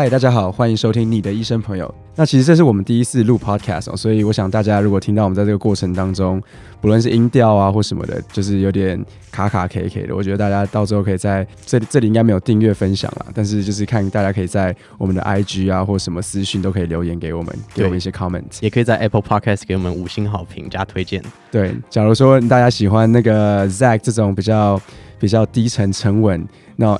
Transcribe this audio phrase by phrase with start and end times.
[0.00, 1.94] 嗨，大家好，欢迎收听你的医生朋友。
[2.16, 6.42] 那其实这是我们第一次录 podcast 哦，所以我想大家如果听到我们在这个过程当中，
[6.80, 8.98] 不论是音调啊或什么的，就是有点
[9.30, 21.22] 卡卡 K K 的，我觉得大家到时候可以在这里这里应该没有订阅分享啦，但是就是看大家可以在我们的 IG 啊或什么私讯都可以留言给我们，给我们一些 comment，也可以在 Apple Podcast 给我们五星好评加推荐。
[21.50, 24.80] 对，假如说大家喜欢那个 Zack 这种比较
[25.18, 26.48] 比较低沉沉稳。
[26.80, 26.98] 那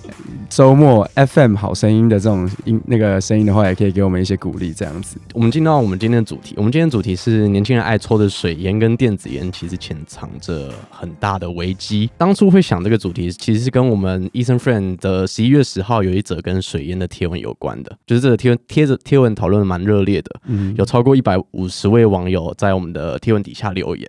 [0.51, 5.17] 周末 FM 好声音的这种音那个声音的话，也可以给我们一些鼓励，这样子。
[5.33, 12.11] 我们进到我们今天的主题，我们今天主题是年轻人爱抽的水烟跟电子烟，其实潜藏着很大的危机。
[12.19, 24.07] 当初会想这个主题，其实是跟我们医生 friend 的十一月十号有一则跟水烟的贴文有关的，就是这个贴文贴着贴文讨论蛮热烈的，嗯，有超过一百五十位网友在我们的贴文底下留言。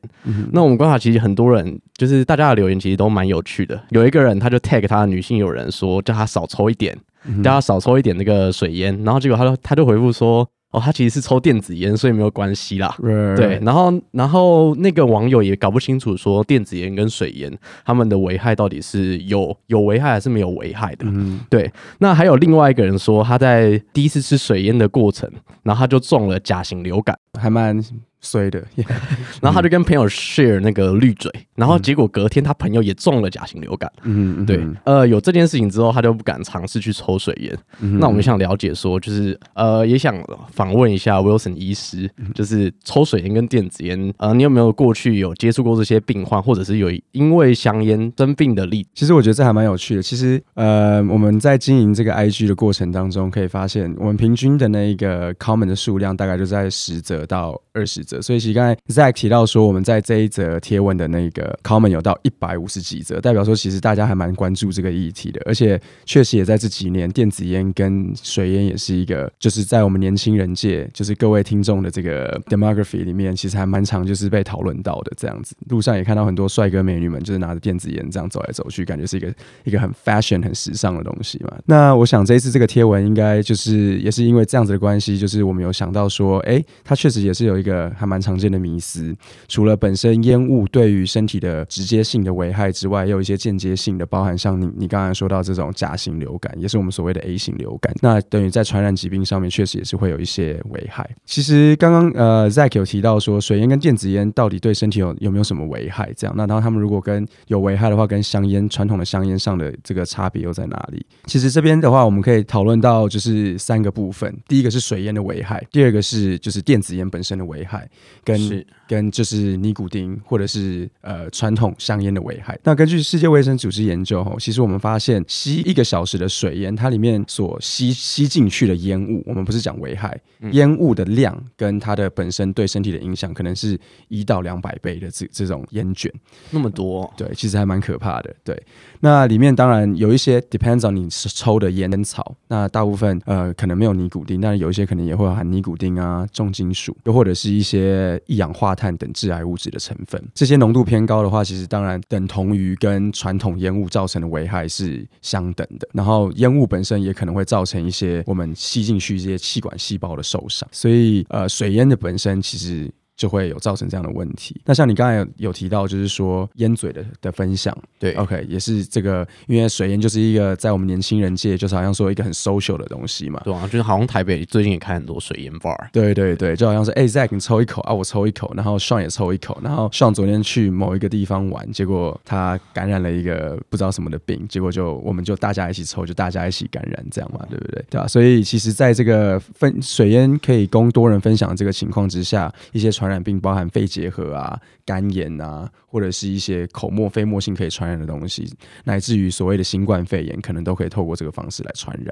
[0.51, 3.81] 那我们观察，其实很多人就是大家的留言其实都蛮有趣的。
[3.91, 5.60] 有一个人他就 tag 他的女性友人。
[5.69, 6.97] 说叫他少抽一点，
[7.43, 12.95] 叫他少抽一点那个水烟，然后结果他就他就回复说，哦，他其实是抽电子烟，所以没有关系啦。
[13.35, 17.51] 对，然后然后那个网友也搞不清楚说电子烟跟水烟
[17.83, 21.05] 他们的危害到底是有有危害还是没有危害的。
[21.49, 25.29] 对，那还有另外一个人说他在第一次吃水烟的过程，
[25.63, 27.83] 然后他就中了甲型流感，还蛮。
[28.21, 28.63] 衰的，
[29.41, 33.91] 然后他就跟朋友 share 那个绿嘴，然后结果隔天他朋友也中了甲型流感。
[34.03, 37.57] 嗯，对，呃，有这件事情之后，他就不敢尝试去抽水烟。
[37.99, 40.15] 那我们想了解说，就是呃，也想
[40.51, 48.89] 访问一下 Wilson 医师，就是抽水烟跟电子烟，呃，你有没有过去有接触过这些病患，或者是有因为香烟生病的例子？
[48.93, 50.01] 其实我觉得这还蛮有趣的。
[50.03, 58.05] 其实呃，我们在经营这个 IG 的过程当中，可以发现我们平均的那一个 comment 的数量大概就在十则到二十。
[58.19, 75.55] 所以其实刚才 Zack 提到说，我们在这一则贴文的那个 comment 有到一百五十几则，代表说其实大家还蛮关注这个议题的，而且确实也在这几年，电子烟跟水烟也是一个，就是在我们年轻人界，就是各位听众的这个 demography 里面，其实还蛮常就是被讨论到的这样子。
[75.69, 79.33] 路上也看到很多帅哥美女们，就是拿着电子烟这样走来走去，感觉是一个
[79.65, 81.53] 一个很 fashion 很时尚的东西嘛。
[81.65, 87.89] 那我想这一次这个贴文应该就是也是因为这样子的关系，就是我们有想到说，哎，它确实也是有一个。
[88.01, 89.15] 还蛮常见的迷思，
[89.47, 97.93] 除了本身烟雾对于身体的直接性的危害之外，也有一些间接性的，包含像你你刚才说到这种甲型流感，也是我们所谓的 A 型流感。
[98.01, 101.07] 那等于在传染疾病上面，确实也是会有一些危害。
[101.25, 106.11] 其实刚刚呃 Zack 有提到说，水烟跟电子烟到底对身体有有没有什么危害？
[106.17, 111.05] 这样，那然后他们如果跟有危害的话，跟香烟传统的香烟上的这个差别又在哪里？
[111.25, 117.87] 其实这边的话，我们可以讨论到就是三个部分，第一个是水烟的危害，第二个是就是电子烟本身的危害。
[118.23, 122.59] 跟跟就是尼古丁或者是呃传统香烟的危害。
[122.63, 130.19] 那根据世界卫生组织研究，哈，其实我们发现吸一个小时的水烟，它里面所吸吸进去的烟雾，我们不是讲危害，
[130.51, 133.79] 烟雾的量跟它的本身对身体的影响，可能是
[134.09, 136.11] 一到两百倍的这这种烟卷，
[136.49, 138.35] 那么多，对，其实还蛮可怕的。
[138.43, 138.61] 对，
[138.99, 147.80] 那里面当然有一些 depends on 你抽的烟草，那大部分呃可能没有尼古丁，但是有一些可能也会含尼古丁啊、重金属，又或者是一些。
[148.25, 155.87] 一氧化碳等致癌物质的成分，这些浓度偏高的话，其实当然等同于跟传统烟雾造成的危害是相等的。
[155.93, 162.89] 然后烟雾本身也可能会造成一些我们吸进去这些气管细胞的受伤，所以呃，水烟的本身其实。
[163.21, 164.59] 就会有造成这样的问题。
[164.65, 187.85] 那像你刚才有有提到，就是说烟嘴的的分享，对，OK，也是这个，因为水烟就是一个在我们年轻人界，就是好像说一个很 social 的东西嘛，对啊，就是好像台北最近也开很多水烟 bar，对对对，就好像是哎，Zack 你抽一口啊，我抽一口，然后 Sean 也抽一口，然后 Sean 昨天去某一个地方玩，结果他感染了一个不知道什么的病，结果就我们就大家一起抽，就大家一起感染，这样嘛，对不对？
[187.91, 193.91] 对啊，所以其实在这个分水烟可以供多人分享的这个情况之下，一些传染病包含肺。
[193.91, 198.49] 结核啊，肝炎啊，或者是一些口沫飞沫性可以传染的东西，
[198.85, 202.07] 乃至于所谓的新冠肺炎，可能都可以透过这个方式来传染。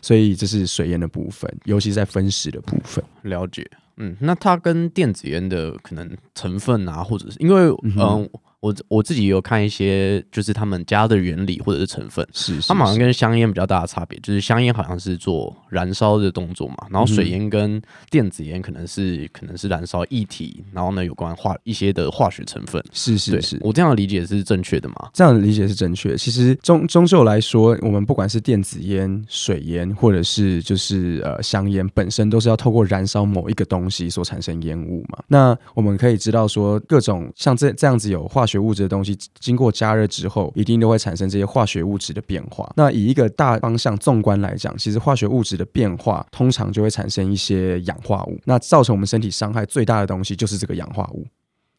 [0.00, 3.04] 所以这是水烟的部分，尤其在分食的部分。
[3.22, 8.30] 了解，嗯，那它跟电子烟的可能成分啊，或者是因为嗯。
[8.64, 17.78] 我我自己有看一些，就是他们加的原理或者是成分，是它好像跟香烟比较大的差别，就是香烟好像是做燃烧的动作嘛，然后水烟跟
[18.08, 25.10] 电子烟可能是可能是燃烧液体，然后呢有关化一些的化学成分，是是是，我这样的理解是正确的吗？
[25.12, 26.16] 这样的理解是正确。
[26.16, 35.18] 其实终终究来说，我们不管是电子烟、水烟，或者是就是呃香烟本身，都是要透过燃烧某一个东西所产生烟雾嘛。
[35.28, 42.72] 那我们可以知道说，各种像这这样子有化学学物质的东西，经过加热之后，一定都会产生这些化学物质的变化。
[42.76, 51.26] 那以一个大方向纵观来讲，其实化学物质的变化通常就会产生一些氧化物，那造成我们身体伤害最大的东西就是这个氧化物。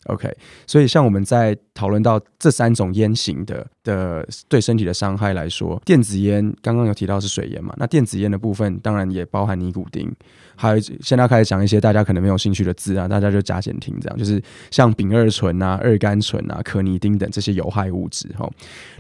[0.06, 0.32] OK，
[0.68, 7.74] 所以像我们在讨论到这三种烟型的的对身体的伤害来说，电子烟刚刚有提到是水烟嘛？
[7.78, 10.12] 那电子烟的部分当然也包含尼古丁，
[10.56, 18.50] 还有现在开始讲一些大家可能没有兴趣的字啊，大家就加减听这样，就是像丙二醇啊、二甘醇啊、可尼丁等这些有害物质哈。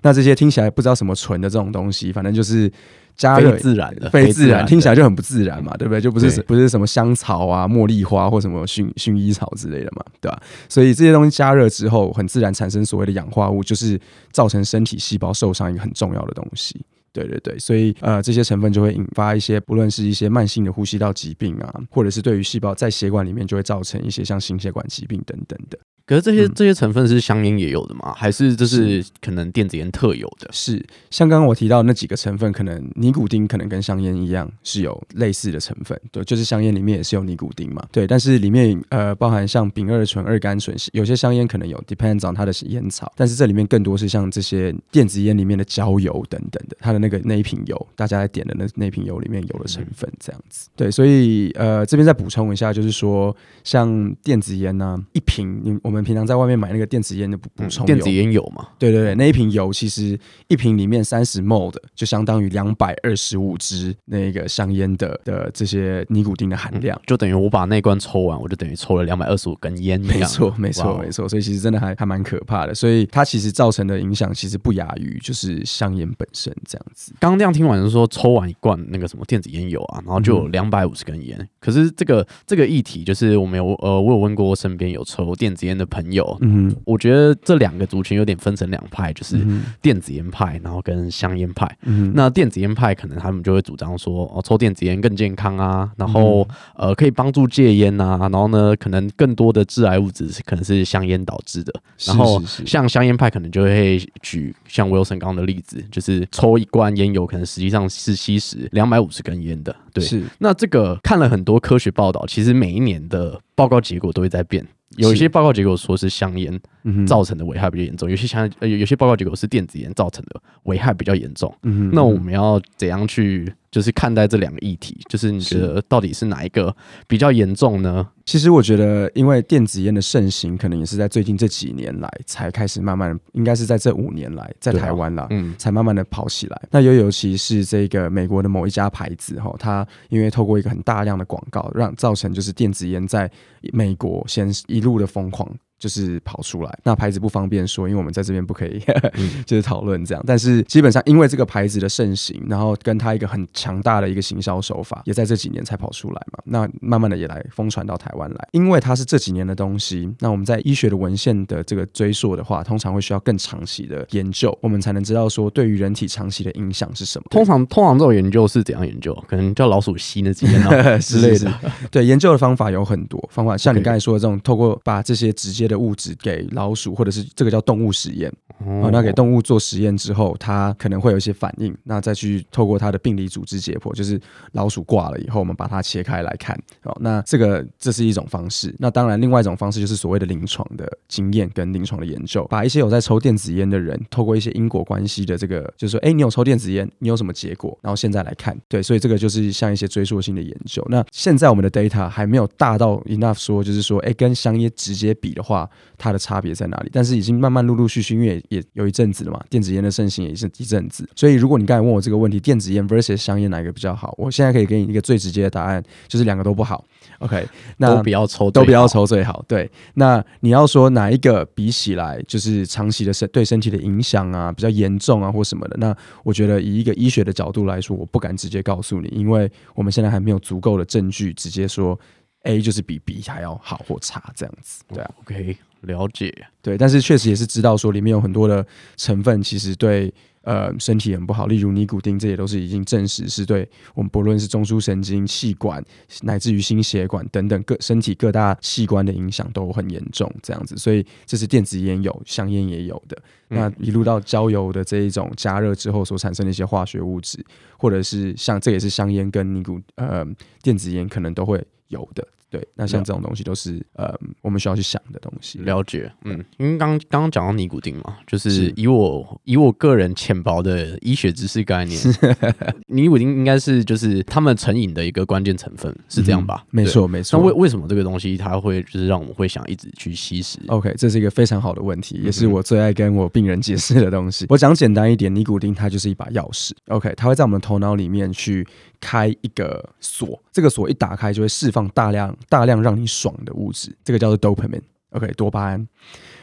[0.02, 2.72] 那这些听起来不知道什么醇的这种东西，反正就是。
[3.16, 6.02] 加热自然的，非自然听起来就很不自然嘛，对不对？
[6.02, 10.42] 就不是不是什么香草啊、茉莉花或什么薰薰衣草之类的嘛，对吧？
[10.68, 14.00] 所以这些东西加热之后，很自然产生所谓的氧化物，就是
[14.32, 16.86] 造成身体细胞受伤一个很重要的东西。
[17.14, 25.80] 对对对，所以呃，这些成分就会引发一些，不论是一些慢性的呼吸道疾病啊，或者是对于细胞在血管里面就会造成一些像心血管疾病等等的。
[26.06, 28.14] 可是这些这些成分是香烟也有的吗？
[28.16, 30.48] 还是这是可能电子烟特有的？
[30.52, 38.06] 是像刚刚我提到那几个成分，可能尼古丁可能跟香烟一样是有类似的成分，对，就是香烟里面也是有尼古丁嘛，对。
[38.06, 50.70] 但是里面呃包含像丙二醇、二甘醇，有些香烟可能有，depends on 它的烟草，但是这里面更多是像这些电子烟里面的焦油等等的，它的那个那一瓶油，大家在点的那那瓶油里面有的成分这样子。
[50.76, 55.95] 对，所以呃这边再补充一下，就是说像电子烟呢，一瓶你我们。
[55.96, 58.68] 我们平常在外面买那个电子烟的补补充电子烟油嘛？
[58.78, 60.20] 对对对，那一瓶油其实
[60.50, 69.98] 一瓶里面三十 ml 的，就相当于两百二十五支那个香烟的的这些尼古丁的含量，就等于我把那罐抽完，我就等于抽了两百二十五根烟。
[70.02, 71.30] 没错，没错，没错。
[71.30, 72.76] 所以其实真的还还蛮可怕的。
[72.76, 77.14] 所以它其实造成的影响其实不亚于就是香烟本身这样子。
[77.22, 81.48] 刚刚这样听完是说抽完一罐那个什么电子烟油啊，然后就有两百五十根烟。
[81.62, 85.85] 可是这个这个议题就是我们有呃，我有问过我身边有抽电子烟的。
[85.86, 89.46] 朋友，嗯，我觉得这两个族群有点分成两派，就是
[89.82, 91.66] 电子烟派，然后跟香烟派。
[91.84, 101.74] 嗯，那电子烟派可能他们就会主张说，哦，抽电子烟更健康啊，然后呃可以帮助戒烟呐，然后呢，可能更多的致癌物质可能是香烟导致的。
[102.06, 109.76] 然后像香烟派可能就会举像 Wilson 刚刚的例子，就是抽一罐烟油可能实际上是吸食两百五十根烟的。
[109.94, 110.24] 对，是。
[110.40, 114.66] 那这个看了很多科学报道，其实每一年的报告结果都会在变。
[114.98, 116.60] 有一些报告结果说是香烟
[117.08, 121.54] 造成的危害比较严重，有些像呃有有些报告结果是电子烟造成的危害比较严重。
[121.64, 123.52] 嗯那我们要怎样去？
[123.72, 126.74] 就是看待这两个议题，就是你觉得到底是哪一个
[127.10, 128.08] 比较严重呢？
[128.24, 136.62] 其实我觉得，因为电子烟的盛行，可能也是在最近这几年来才开始慢慢，应该是在这五年来，在台湾啦，嗯，才慢慢的跑起来。
[136.72, 143.30] 那又尤其是这个美国的某一家牌子哈，它因为透过一个很大量的广告，让造成就是电子烟在
[143.74, 145.54] 美国先一路的疯狂。
[145.86, 148.82] 就是跑出来，那牌子不方便说，因为我们在这边不可以，
[149.46, 150.24] 就是讨论这样。
[150.26, 156.40] 但是基本上，因为这个牌子的盛行，然后跟它一个很强大的一个行销手法，也在这几年才跑出来嘛。
[156.46, 160.12] 那慢慢的也来疯传到台湾来，因为它是这几年的东西。
[160.18, 167.26] 那我们在医学的文献的这个追溯的话，通常会需要更长期的研究，我们才能知道说对于人体长期的影响是什么。
[167.30, 169.14] 通常通常这种研究是怎样研究？
[169.28, 171.54] 可能叫老鼠吸那几年之类的。
[171.92, 175.75] 对，研究的方法有很多方法，像你刚才说的这种，透过把这些直接的。
[175.76, 178.32] 物质给老鼠，或者是这个叫动物实验，
[178.66, 184.20] 哦，那给动物做实验之后，它可能会有一些反应，那再去透过它的病理组织解剖，就是
[184.54, 188.74] 老鼠挂了以后，我们把它切开来看，哦，那这个这是一种方式。
[188.80, 197.78] 那当然，另外一种方式就是所谓的临床的经验跟临床的研究，把一些有在抽电子烟的人，透过一些因果关系的这个，就是说，哎，你有抽电子烟，你有什么结果？
[197.82, 200.86] 然后现在来看，对，所以这个就是像一些追溯性的研究。
[200.90, 205.55] 那现在我们的 data 还没有大到 enough 说，就是说，哎，跟香烟直接比的话。
[205.98, 206.90] 它的差别在哪里？
[206.92, 211.08] 但是已经慢慢陆陆续续，因为也有一阵子了嘛，电子烟的盛行也是一阵子。
[211.16, 214.16] 所以如果你刚才问我这个问题，电子烟 versus 香烟哪一个比较好？
[214.18, 216.84] 我现在可以给你一个最直接的答案，就是两个都不好。
[217.20, 217.48] OK，
[217.78, 219.44] 那都不要抽，都不要抽最好。
[219.48, 225.78] 对，那你要说哪一个比起来就是长期的身对身体的影响啊比较严重啊或什么的？
[225.78, 231.98] 那我觉得以一个医学的角度来说，我不敢直接告诉你，因为我们现在还没有足够的证据直接说
[232.46, 234.84] A 就是比 B 还要好或差这样子。
[234.88, 235.58] 对啊，OK。
[235.82, 236.34] 了解，
[236.64, 238.66] 对，但是确实也是知道说里面有很多的
[238.98, 240.12] 成分，其实对
[240.42, 245.84] 呃身体很不好，例如尼古丁，这也都是已经证实是对我们不论是中枢神经、气管，
[246.24, 253.16] 乃至于心血管等等各身体各大器官的影响都很严重，这样子，所以这是电子烟有，香烟也有的。
[253.50, 257.38] 那一路到焦油的这一种加热之后所产生的一些化学物质，
[257.78, 260.26] 或者是像这也是香烟跟尼古呃
[260.64, 262.26] 电子烟可能都会有的。
[262.48, 265.60] 对，那像这种东西都是呃我们需要去想的东西。
[265.60, 272.00] 了解，嗯，因为刚刚刚讲到尼古丁嘛，就是是以我以我个人浅薄的医学知识概念，
[272.88, 276.64] 尼古丁应该是就是他们成瘾的一个关键成分，是这样吧？
[276.68, 276.86] 嗯没。
[276.86, 277.38] 错没错。
[277.38, 284.46] 那为为什么这个东西它会就是让我们会想一直去吸食？OK，这是一个非常好的问题，也是我最爱跟我病人解释的东西。
[284.48, 286.72] 我讲简单一点，尼古丁它就是一把钥匙。
[286.88, 288.66] OK，它会在我们头脑里面去
[289.06, 294.82] 开一个锁，这个锁一打开就会释放大量大量让你爽的物质，这个叫做 dopamine。
[295.12, 295.88] OK，多巴胺。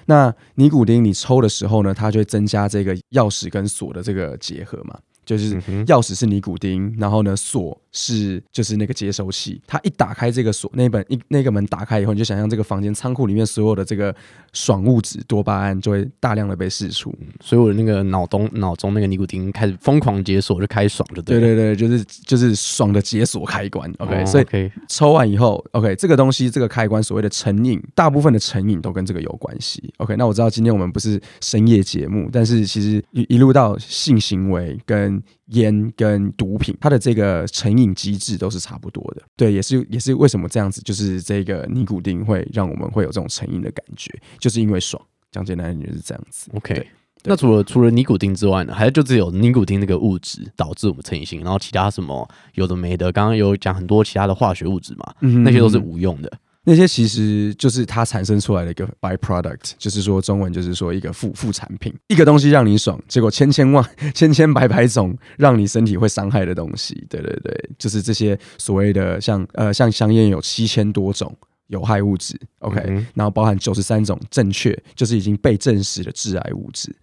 [0.07, 9.61] 那尼古丁你抽的时候呢，它就会增加这个钥匙跟锁的这个结合嘛，就是钥匙是尼古丁，然后呢锁是就是那个接收器。
[9.67, 14.15] 它一打开这个锁，那本一那个门打开以后，你就想象这个房间仓库里面所有的这个
[14.53, 17.15] 爽物质多巴胺就会大量的被释出。
[17.41, 21.23] 所以我的那个脑中脑中那个尼古丁开始疯狂解锁，就开始爽，就了。
[21.23, 23.93] 对对对，就是就是爽的解锁开关。
[23.99, 29.93] OK，、哦所以 OK，抽完以后，OK，这个东西这个开关所谓的成瘾，大部分的成瘾都跟这个有关系。
[29.99, 35.23] OK，那我知道今天我们不是深夜节目，但是其实一一路到性行为跟
[35.53, 39.23] 烟跟毒品，它的这个成瘾机制都是差不多的。
[39.37, 45.03] 对，也是也是为什么这样子，就是这个尼古丁会让我们会有这种成瘾的感觉，就是因为爽。
[45.31, 46.51] 讲简单一点就是这样子。
[46.55, 46.87] OK。
[47.25, 56.31] 那除了除了尼古丁之外呢，还是就只有尼古丁那个物质导致我们成瘾性，然后其他什么有的没的，刚刚有讲很多其他的化学物质嘛，嗯那些都是无用的。
[56.65, 76.95] 那些其实就是它产生出来的一个 byproduct，就是说中文就是说一个副副产品，一个东西让你爽，结果千千万 千千百百种让你身体会伤害的东西，对对对，就是这些所谓的像呃像香烟有七千多种有害物质，OK，、嗯然后包含九十三种正确就是已经被证实的致癌物质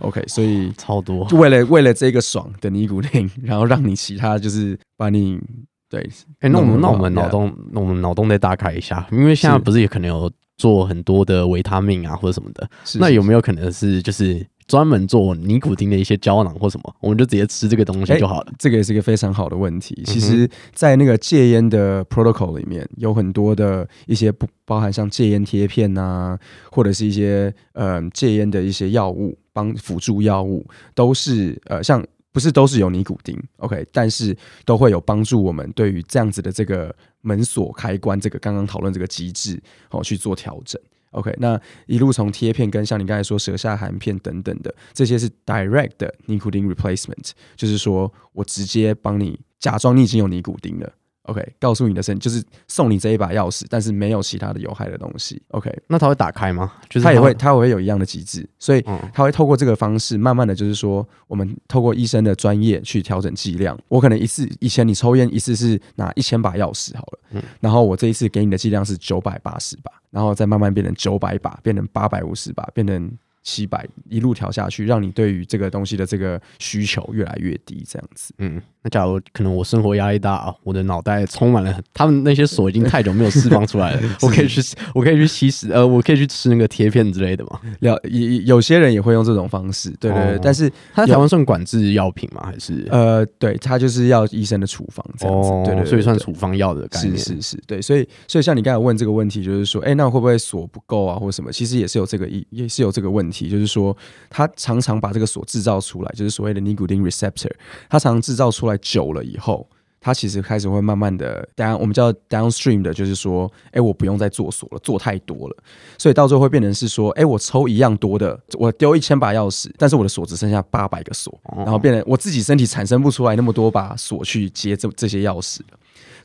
[0.00, 1.26] ，OK，所以超多。
[1.28, 5.40] 就为了为了这个爽的尼古丁，然后让你其他就是把你
[5.88, 6.08] 对
[6.40, 13.40] 哎、那我们那我们脑洞，那我们脑洞再大开一下，因为现在不是也可能有做很多的维他命啊或者什么的，是那有没有？
[13.40, 18.52] 可能是就是专门做尼古丁的一些胶囊或什么，我们就直接吃这个东西哎就好了？
[18.58, 20.02] 这个也是一个非常好的问题。
[20.04, 26.38] 其嗯实，在那个戒烟的 protocol 里面，有很多的一些不包含像戒烟贴片啊、
[26.70, 40.80] 或者是一些呃戒烟的一些药物，帮辅助药物，都是呃像不是都是有尼古丁，OK，但是都会有帮助我们对于这样子的这个门锁开关这个刚刚讨论这个机制好去做调整。
[41.12, 50.92] OK，那一路从贴片跟像你刚才说舌下含片等等的，这些是 direct 的尼古丁 replacement，就是说我直接帮你假装你已经有尼古丁了。
[51.28, 55.40] OK，告诉你的身就是送你这一把钥匙，但是没有其他的有害的东西。
[55.48, 56.72] OK，那它会打开吗？
[56.88, 63.78] 就是它也会，它也会有一样的机制，所以嗯它会透过这个方式，慢慢的就是说，我们透过医生的专业去调整剂量。
[63.88, 73.10] 我可能一次以前你抽烟一次是拿一千把钥匙好了，嗯然后我这一次给你的剂量是九百八十把，然后再慢慢变成九百把，变成八百五十把，变成
[73.48, 78.34] 七百，一路调下去，让你对于这个东西的这个需求越来越低，这样子。
[78.36, 84.60] 嗯，那假如可能我生活压力大啊，我的脑袋充满了，他们那些锁已经太久没有释放出来了， 我可以去，
[84.94, 87.58] 我可以去吸食，呃，我可以去吃那个贴片之类的嘛。
[87.80, 92.42] 有有有些人也会用这种方式，对对对，哦但是它在台湾算管制药品吗？
[92.44, 97.18] 还是呃，对他就是要医生的处方这样子，对对对，所以算处方药的概是念。
[97.18, 101.52] 是是，对，所以所以像你刚才问这个问题，就是说，哎，那会不会锁不够啊，或者什么？
[101.52, 103.94] 其实也是有这个意也是有这个问题，就是说，
[104.30, 107.52] 它常常把这个锁制造出来，就是所谓的尼古丁 receptor，
[107.90, 109.68] 它常常制造出来久了以后。
[110.00, 115.56] 它其实开始会慢慢的 down，我们叫 downstream 的，就是说，哎，我不用再做锁了，做太多了，
[115.98, 125.77] 所以到最后会变成是说，哎，我抽一样多的，我丢一千把钥匙，但是我的锁只剩下八百个锁，哦然后变成我自己身体产生不出来那么多把锁去接这这些钥匙了。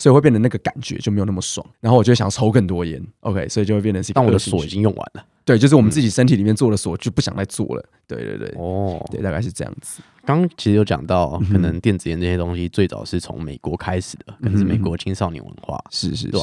[0.04, 5.26] 所以会变得那个感觉就没有那么爽，然后我就想抽更多烟，OK，所以就会变成是但我的锁已经用完了。
[5.46, 16.38] 对，就是我们自己身体里面做的锁就不想再做了，对对对，哦，对，大概是这样子，刚刚其实有讲到，可能电子烟这些东西最早是从美国开始的，可能是美国青少年文化，是是是。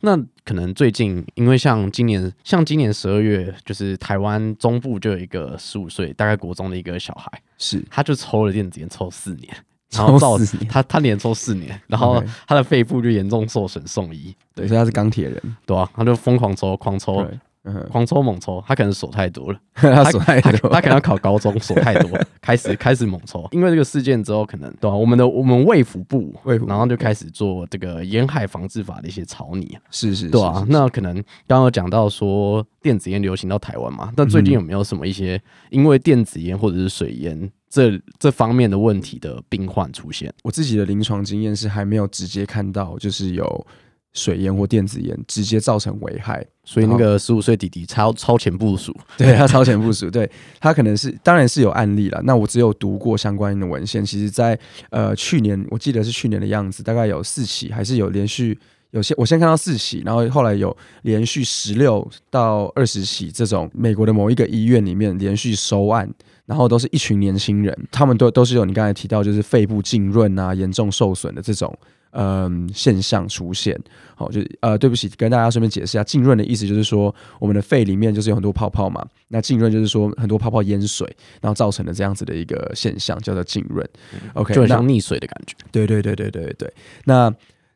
[0.00, 9.54] 那可能最近，因为像今年，像今年十二月，就是台湾中部就有一个十五岁，大概国中的一个小孩，是，他就抽了电子烟抽四年，
[9.92, 17.26] 然后造他他连抽四年，然后他的肺部就严重受损送医，对，所以他是钢铁人，对啊，他就疯狂抽，狂抽，
[17.64, 19.58] 嗯，狂抽猛抽，他可能锁太多了。
[19.74, 23.46] 他锁太多，他可能要 考高中，锁太多，开始开始猛抽。
[23.52, 26.34] 因为这个事件之后，可能对吧、我们的我们卫福部，
[26.66, 31.14] 然后就开始做这个烟害防治法的一些草拟啊，是是，对啊，那可能
[31.46, 40.30] 刚刚有讲到说电子烟流行到台湾嘛，但最近有没有什么一些因为电子烟或者是水烟这这方面的问题的病患出现？
[40.42, 43.66] 我自己的临床经验是还没有直接看到，就是有
[44.12, 46.46] 水烟或电子烟直接造成危害。
[46.64, 52.20] 所以那个十五岁弟弟超超前部署， 对他超前部署，对他可能是当然是有案例了。
[52.24, 54.58] 那我只有读过相关的文献，其实，在
[54.90, 58.58] 呃去年我记得是去年的样子，大概有四起，还是有连续
[58.90, 66.08] 有些我先看到四起，然后后来有连续十六到二十起这种美国的某一个医院里面连续收案，
[66.46, 71.76] 然后都是一群年轻人，他们都都是有你刚才提到就是肺部浸润啊严重受损的这种。
[72.14, 73.74] 嗯，现象出现，
[74.14, 83.88] 好，就呃，对不起，跟大家顺便解释一下，浸润的意思就是说，我们的肺里面就是有很多泡泡嘛，那浸润就是说很多泡泡淹水，然后造成的这样子的一个现象，叫做浸润。
[84.34, 85.56] OK，就像溺水的感觉。
[85.70, 86.70] 对对对对对对。
[87.04, 87.34] 那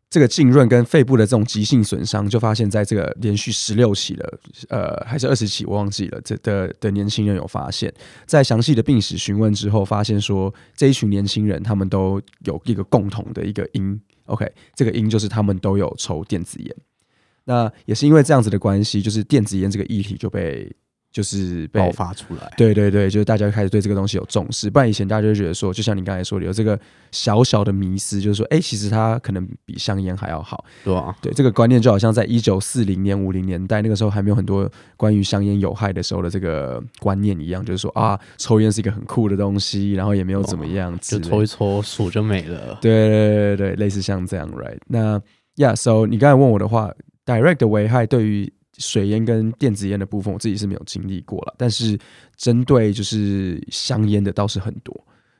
[0.08, 7.92] 这个浸润跟肺部的这种急性损伤，就发现在这个连续十六起了，呃，还是二十起，我忘记了，这的的年轻人有发现，
[8.24, 14.00] 在详细的病史询问之后，发现说这一群年轻人他们都有一个共同的一个因。
[14.26, 16.76] OK，这个因就是他们都有抽电子烟，
[17.44, 20.72] 那也是因为这样子的关系，就是电子烟这个议题就被
[21.12, 22.52] 就是爆发出来。
[22.56, 26.78] 对对对，就是大家开始对这个东西有重视，不然以前大家就觉得说，就像你刚才说的，有这个
[27.10, 42.78] 小小的迷思，就是说，哎，其实它可能比香烟还要好，对啊，对，这个观念就好像在一九四零年、五零年代那个时候还没有很多关于香烟有害的时候的这个观念一样，就是说啊，抽烟是一个很酷的东西，然后也没有怎么样，就抽一抽，数就没了。
[42.80, 44.78] 对对对对，类似像这样，right？
[44.88, 45.20] 那
[45.56, 46.92] ，Yeah，so 你刚才问我的话
[47.24, 51.98] ，direct 的危害对于水烟跟电子烟的部分，我自己是没有经历过了，但是
[52.36, 54.94] 针对就是香烟的倒是很多。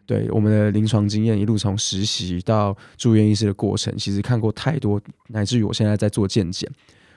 [0.07, 6.71] 对我们的临床经验，一路从实习到住院医师的过程，其实看过太多，乃至于我现在在做健检，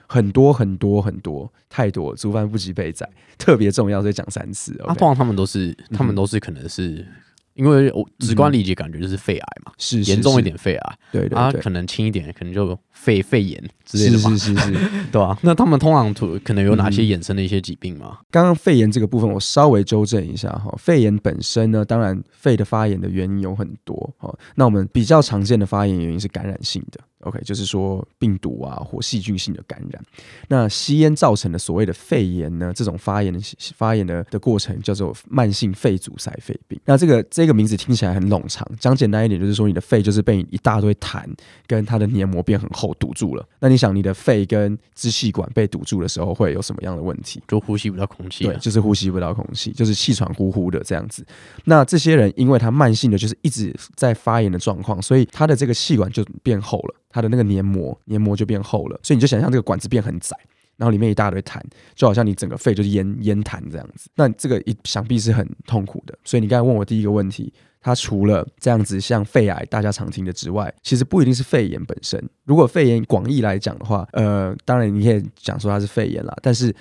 [0.08, 3.08] 很多很多很多太多，煮饭不及备载，
[3.38, 4.76] 特别重要，所以讲三次。
[4.82, 7.06] 啊，通常他们都是，他们都是可能是。
[7.54, 14.72] 因为我直观理解感觉就是肺癌嘛，是严重一点肺癌，对对，啊可能轻一点，可能就肺肺炎之类的嘛，是是是，
[15.12, 15.36] 对吧？
[15.42, 18.18] 那他们通常图可能有哪些衍生的一些疾病吗？
[18.30, 20.74] 刚刚肺炎这个部分，我稍微纠正一下哈。
[20.78, 24.34] 肺炎本身呢，当然肺的发炎的原因有很多哈。
[24.54, 27.00] 那我们比较常见的发炎原因是感染性的。
[27.22, 30.02] OK，就是说病毒啊或细菌性的感染，
[30.48, 32.72] 那吸烟造成的所谓的肺炎呢？
[32.74, 33.38] 这种发炎的
[33.76, 36.80] 发炎的的过程叫做慢性肺阻塞肺病。
[36.84, 41.24] 那这个这个名字听起来很冗长，讲简单一点就是说你的肺就是被一大堆痰
[41.66, 43.46] 跟它的黏膜变很厚堵住了。
[43.58, 47.42] 那你想你的肺跟支气管被堵住的时候会有什么样的问题？
[47.46, 48.44] 就呼吸不到空气。
[48.44, 51.22] 对，就是呼吸不到空气，就是气喘呼呼的这样子。
[51.64, 56.94] 那这些人因为他慢性的就是一直在发炎的状况，所以他的这个气管就变厚了。
[57.10, 60.36] 它的那个黏膜，黏膜就变厚了，所以你就想象这个管子变很窄，
[60.76, 61.60] 然后里面一大堆痰，
[61.94, 64.08] 就好像你整个肺就是烟烟痰这样子。
[64.14, 66.18] 那这个一想必是很痛苦的。
[66.24, 72.22] 所以你刚才问我第一个问题，它除了这样子像肺癌大家常听的之外，其实不一定是肺炎本身。
[72.44, 76.74] 如果肺炎广义来讲的话，呃，当然你可以讲说它是肺炎啦，但是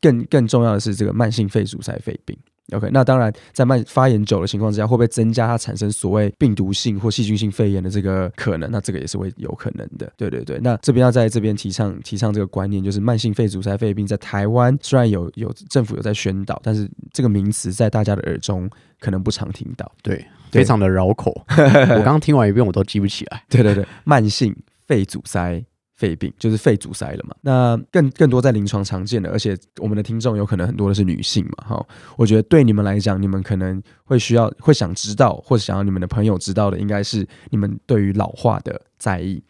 [0.00, 2.36] 更更重要的是这个慢性肺阻塞肺病。
[2.74, 8.70] OK，那当然，在慢发炎久的情况之下，会不会增加它产生所谓病毒性或细菌性肺炎的这个可能？
[8.70, 10.12] 那这个也是会有可能的。
[10.16, 18.68] 对对对，那这边要在这边提倡提倡这个观念，就是慢性肺阻塞肺病在台湾虽然有有政府有在宣导，但是这个名词在大家的耳中
[19.00, 19.90] 可能不常听到。
[20.02, 21.32] 对，非常的绕口。
[21.48, 23.42] 我刚刚听完一遍，我都记不起来。
[23.48, 24.54] 对对对，慢性
[24.86, 25.64] 肺阻塞。
[25.98, 27.34] 肺病就是肺阻塞了嘛？
[27.40, 31.66] 那更更多在临床常见的，而且我们的听众有可能很多的是女性嘛？
[31.66, 39.42] 哈，我觉得对你们来讲，你们可能会需要会想知道，或者想要你们的朋友知道的，应该是你们对于老化的在意，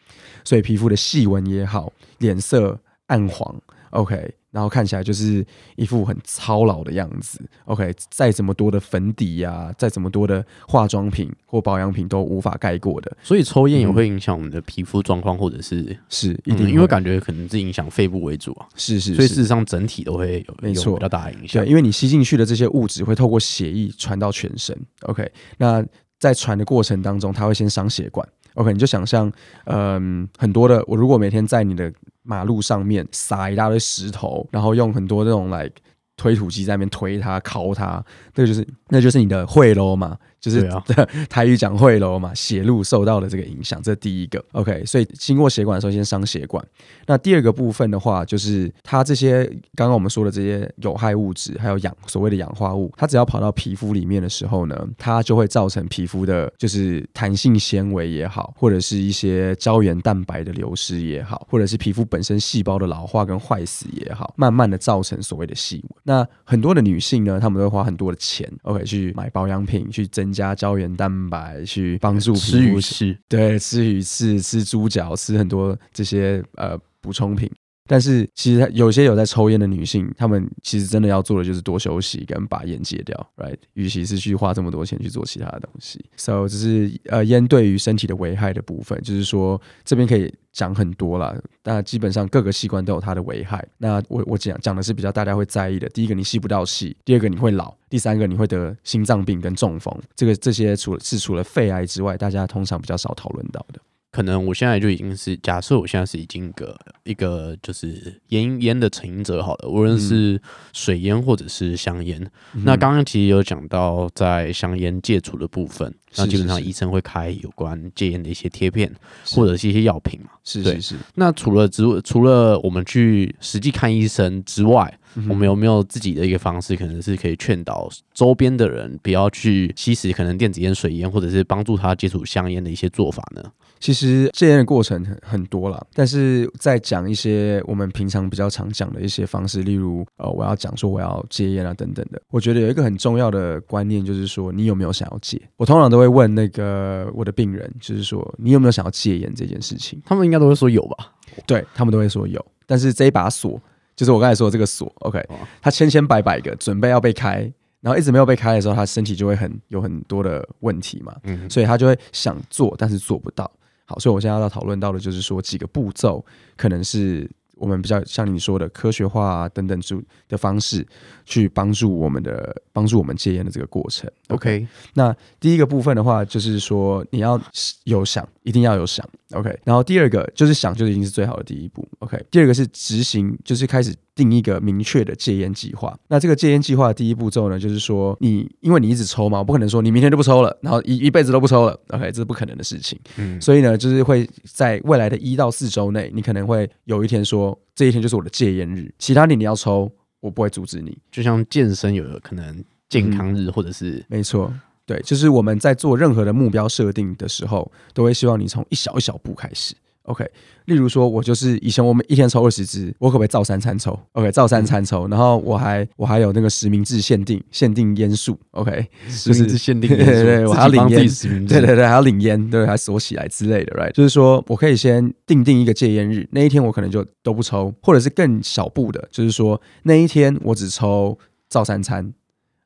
[0.43, 3.55] 所以皮肤的细纹也好，脸色暗黄
[3.91, 4.38] ，OK。
[4.51, 5.45] 然后看起来就是
[5.77, 7.41] 一副很操劳的样子。
[7.67, 13.17] OK，再怎么多的粉底呀，再怎么多的化妆品或保养品都无法盖过的。
[13.23, 18.67] 所以抽烟也会影响我们的皮肤状况，或者是是一定，因为感觉可能是影响肺部为主啊。
[18.75, 21.63] 是是，所以事实上整体都会有没错比较大的影响。
[21.63, 24.77] 对，因为你吸进去的这些物质会透过血液传到全身。
[25.03, 25.85] OK，那
[26.19, 28.27] 在传的过程当中，它会先伤血管。
[28.59, 29.31] OK，你就想象，
[29.67, 31.93] 嗯，很多的我如果每天在你的
[32.25, 35.71] 马路上面撒一大堆石头，然后用很多这种来
[36.17, 40.19] 推土机在那边推它、敲它，这个就是那就是你的会喽嘛。
[40.41, 40.69] 就是
[41.29, 44.45] 台语讲会喽嘛，血路受到的这个影响，这第一个。
[44.53, 46.65] OK，所以经过血管的时候先伤血管。
[47.07, 65.99] 那第二个部分的话，就是它这些刚刚我们说的这些有害物质，还有氧所谓的氧化物，它只要跑到皮肤里面的时候呢，它就会造成皮肤的，就是弹性纤维也好，或者是一些胶原蛋白的流失也好，或者是皮肤本身细胞的老化跟坏死也好，慢慢的造成所谓的细纹。
[66.05, 70.28] 那很多的女性呢，她们都会花很多的钱，OK，去买保养品去增。
[70.29, 77.51] 增加胶原蛋白去帮助吃鱼翅，对，吃鱼翅、吃猪脚、吃很多这些呃补充品。
[77.89, 83.57] 但是其实有些有在抽烟的女性，她们其实真的要做的就是多休息跟把烟戒掉，right？
[83.73, 91.35] 与其是去花这么多钱去做其他的东西，so 这是呃烟对于身体的危害的部分，就是说这边可以讲很多啦。
[91.65, 93.67] 那基本上各个器官都有它的危害。
[93.79, 99.99] 那我我讲讲的是比较大家会在意的，第一个你吸不到气，第二个你会老，第三个你会得心脏病跟中风。
[100.15, 103.81] 这个这些除了是除了肺癌之外，大家通常比较少讨论到的。
[104.19, 112.29] 可能我现在就已经是假设我现在是已经个一个就是烟烟的成瘾者好了，无论是水烟或者是香烟。
[112.65, 118.93] 那刚刚其实有讲到在香烟戒除的部分，那基本上医生会开有关戒烟的一些贴片
[119.37, 120.31] 或者是一些药品嘛。
[120.43, 120.97] 是是是。
[121.15, 133.45] 那除了之除了我们去实际看医生之外，我们有没有自己的一个方式，可能是可以劝导周边的人不要去吸食可能电子烟、水烟，或者是帮助他接触香烟的一些做法呢？
[133.81, 142.21] 其实戒烟的过程很很多了，但是在讲一些我们平常比较常讲的一些方式，例如呃，我要讲说我要戒烟啊等等的。
[142.31, 145.41] 我觉得有一个很重要的观念，就是说你有没有想要戒？
[145.57, 150.01] 我通常都会问那个我的病人，就是说你有没有想要戒烟这件事情？
[150.05, 151.13] 他们应该都会说有吧？
[151.47, 153.61] 对他们都会说有，但是这一把锁，
[153.95, 155.25] 就是我刚才说的这个锁，OK，
[155.63, 157.51] 它千千百百个准备要被开。
[157.81, 163.49] 然后一直没有被开的时候，他身体就会很有很多的问题嘛，嗯，所以他就会想做，但是做不到。
[163.89, 166.23] 好，所以我现在要讨论到的就是说几个步骤，
[166.59, 169.99] 可能是我们比较像你说的科学化等等之
[170.29, 170.87] 的方式，
[171.25, 174.09] 去帮助我们的帮助我们戒烟的这个过程。
[174.29, 177.41] OK，那第一个部分的话，就是说你要
[177.85, 179.09] 有想，一定要有想。
[179.33, 181.87] OK，然后第二个就是想，就已经是最好的第一步。
[181.99, 183.95] OK，第二个是执行，就是开始。
[184.19, 185.97] 定一个明确的戒烟计划。
[186.09, 191.81] 那这个戒烟计划的第一步骤呢，就是说你因为你一直抽嘛，我不可能说你明天就不抽了，然后一一辈子都不抽了。
[191.91, 192.99] OK，这是不可能的事情。
[193.17, 199.89] 嗯，所以呢，就是会在未来的一到四周内，你可能会有一天说这一天就是我的戒烟日，其他你你要抽，
[200.19, 200.99] 我不会阻止你。
[201.13, 204.53] 就像健身有可能健康日，或者是没错，
[204.89, 209.75] 对，就是我们在做任何的目标设定的时候，都会希望你从一小一小步开始。
[210.05, 210.25] OK，
[210.65, 218.89] 例如说，我就是以前我们一天抽二十支，我可不可以照三餐抽？OK，照三餐抽，然后我还我还有那个实名制限定限定烟数，OK，
[219.23, 221.07] 就是限定，对对对，我还要领烟，
[221.47, 223.93] 对对对，还要领烟，对，还锁起来之类的，Right？
[223.93, 231.19] 就是说我可以先定定一个戒烟日，那一天我可能就都不抽，或者是更小步的，就是说那一天我只抽
[231.51, 232.11] 照三餐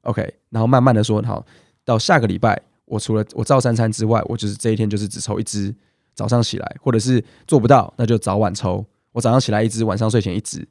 [0.03, 1.45] ，OK，然后慢慢的说，好，
[1.85, 5.75] 到下个礼拜，我除了我照三餐之外，我就是这一天就是只抽一支。
[6.15, 8.85] 早上起来，或者是做不到，那就早晚抽。
[9.13, 10.63] 我早上起来一支，晚上睡前一支。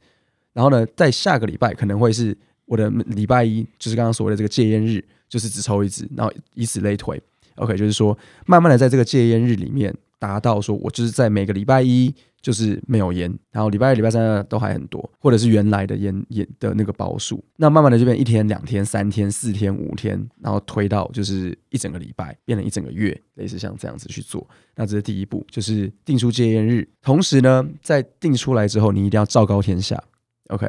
[0.54, 7.20] 然后呢，在下个礼拜可能会是我的礼拜一，就是刚刚所谓的这个戒烟日，就是只抽一支，然后以此类推。
[7.56, 9.92] OK，就是说，慢慢的在这个戒烟日里面，
[10.22, 12.14] 达到说我就是在每个礼拜一。
[12.42, 24.50] 就是没有烟，然后礼拜二、礼拜三都还很多，或者是原来的烟烟的那个包数，那慢慢的就变一天、两天、三天、四天、五天，然后推到就是一整个礼拜，变成一整个月，类似像这样子去做。
[24.76, 26.90] 那这是第一步，就是定出戒烟日。
[27.04, 30.04] 同时呢，在定出来之后，你一定要昭告天下
[30.48, 30.68] ，OK，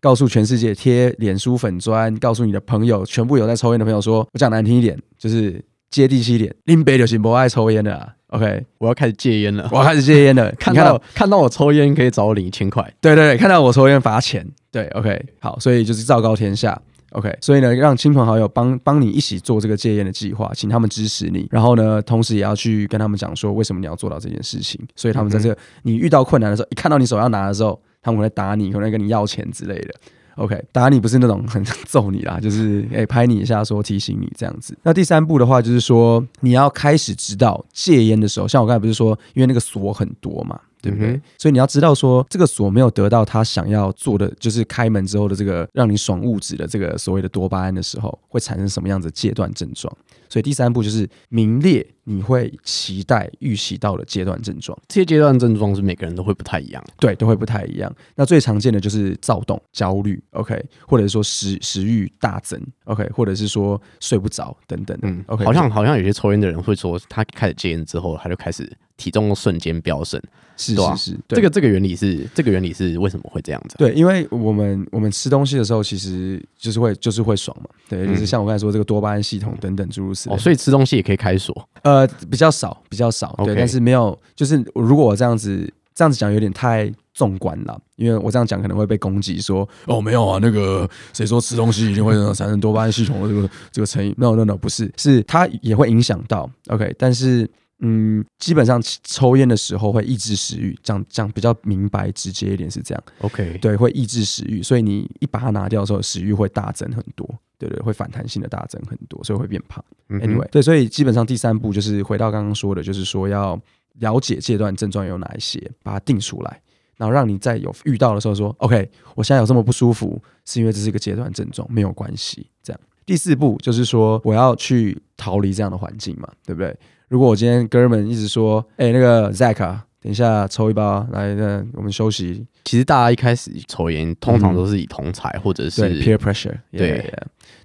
[0.00, 8.08] 告诉全世界，贴脸书粉砖，告诉你的朋友，全部有在抽烟的朋友，说我讲难听一点，就是接地气一点，林北就是不爱抽烟的啊。
[8.28, 9.68] OK，我要开始戒烟了。
[9.70, 10.50] 我要开始戒烟了。
[10.58, 12.82] 看到看到我抽烟可以找我领一千块。
[13.00, 14.44] 对对对，看到我抽烟罚钱。
[14.70, 16.80] 对，OK，好，所以就是昭告天下。
[17.10, 21.46] OK，所以呢，让亲朋好友帮帮你一起做这个戒烟的计划，请他们支持你。
[21.50, 24.80] 然后呢，同时也要去跟他们讲说，为什么你要做到这件事情。
[24.96, 29.94] 所以他们在这个你遇到困难的时候，一看到你手要拿的时候，他们会打你，可能跟你要钱之类的。
[30.36, 34.76] OK，打你不是那种很揍你啦，就是诶拍你一下，说提醒你这样子。
[34.82, 40.58] 那第三步的话，就是说你要开始知道戒烟的时候，像我刚才不是说，因为那个锁很多嘛。
[40.82, 41.18] 对不对？
[41.38, 49.96] 所以你要知道，说这个锁没有得到他想要做的，就是开门之后的这个让你爽物质的这个所谓的多巴胺的时候，会产生什么样子戒断症状？
[50.28, 54.76] 所以第三步就是名列你会期待预习到的阶段症状。
[54.88, 57.94] 这些阶段症状是每个人都会不太一样，对，都会不太一样。
[58.16, 64.98] 那最常见的就是躁动、焦虑，OK，或者说食食欲大增，OK，或者是说睡不着等等。
[65.02, 68.70] 嗯，OK，好像好像有些抽烟的人会说，他开始戒烟之后，他就开始。
[68.96, 70.20] 体重瞬间飙升，
[70.56, 73.76] 是是是，这个这个原理是这个原理是为什么会这样子？
[73.78, 81.68] 对，因为我们我们吃东西的时候，其实就是会就是会爽嘛，对，就是像我刚才说这个多巴胺系统等等诸如此类，所以吃东西也可以开锁。
[81.82, 97.50] 呃，比较少，比较少，对，但是没有，就是如果我这样子这样子讲有点太纵观了，因为我这样讲可能会被攻击说哦没有啊，那个谁说吃东西一定会产生多巴胺系统的这个这个成因？No No No，不是，是它也会影响到 OK，但是。
[97.84, 103.04] 嗯，基本上抽烟的时候会抑制食欲，讲讲比较明白直接一点是这样。
[103.18, 107.28] OK，对，会抑制食欲，所以你一把它拿掉的时候，食欲会大增很多。
[107.58, 109.84] 对对，会反弹性的大增很多，所以会变胖。
[110.08, 113.56] Anyway，对，所以基本上第三步就是回到刚刚说的，就是说要
[114.00, 116.60] 了解戒断症状有哪一些，把它定出来，
[116.96, 122.48] 然后让你在有遇到的时候说，OK，我现在有这么不舒服，是因为这是一个戒断症状，没有关系。
[122.64, 122.80] 这样，
[123.12, 126.74] 第四步就是说我要去逃离这样的环境嘛，对不对？
[127.08, 132.46] 如果我今天哥们一直说，哎、那个 Zack 啊，等一下抽一包，来，那我们休息。
[132.64, 137.12] 其实大家一开始抽烟，通常都是以同才或者是 peer pressure，对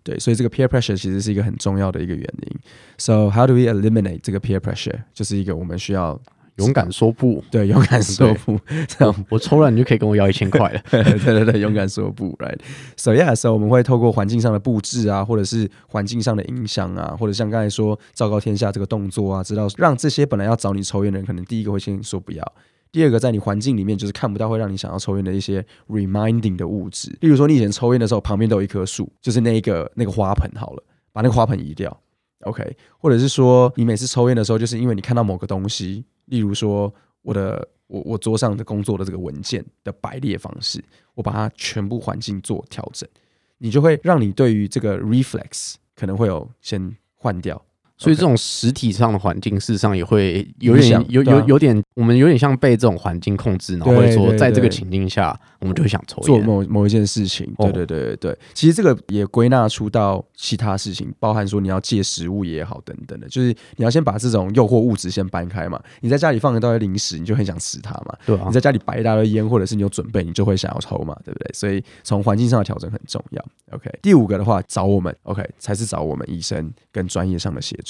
[0.03, 2.59] 对，所以这个 peer pressure 其实是一个很重要的一个原因。
[2.97, 4.99] So how do we eliminate 这个 peer pressure？
[5.13, 6.19] 就是一个我们需要
[6.57, 7.43] 勇敢说不。
[7.49, 10.81] 对勇敢说不，这样我抽了，你就可以跟我要一千块了。
[10.91, 22.53] 对对对，勇敢说不，right？So yeah，so 我们会透过环境上的布置啊，或者是环境上的影响啊，或者像刚才说昭告天下这个动作啊，知道让这些本来要找你抽烟的人，可能第一个会先说不要。
[22.89, 31.95] 第二个，在你环境里面就是看不到会让你想要抽烟的一些 reminding 的物质，例如说你以前抽烟的时候，旁边都有一棵树，就是那一个那个花盆好了，把那个花盆移掉
[32.43, 40.81] ，OK，或者是说你每次抽烟的时候，就是因为你看到某个东西，例如说我的我我桌上的工作的这个文件的排列方式，
[41.13, 43.09] 我把它全部环境做调整，
[43.57, 47.61] 你就会让你对于这个 reflex 可能会有先换掉。
[47.97, 56.37] 所以这种实体上的环境，事实上也会有点有有有点，我们有点像被这种环境控制，然后会说，对对在这个情境下，我们就会想抽做。
[56.39, 65.81] 某某一件事情，哦对对对对对，其实这个也归纳出到其他事情，包含说你要戒食物也好等等的，就是你要先把这种诱惑物质先搬开嘛。
[66.01, 71.49] 你在家里放一大堆零食，你就很想吃它嘛；对啊你，在家里摆一大堆烟，或者是你有准备，你就会想要抽嘛，对不对？
[71.51, 73.43] 所以从环境上的调整很重要。
[73.71, 77.86] OK，第五个的话，找我们 OK 才是找我们医生跟专业上的协助。